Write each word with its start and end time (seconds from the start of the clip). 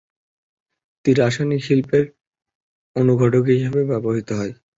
এটি 0.97 1.11
রাসায়নিক 1.15 1.61
শিল্পে 1.67 1.99
অনুঘটক 2.95 3.43
হিসেবে 3.51 3.81
ব্যবহৃত 3.89 4.29
হয়। 4.39 4.53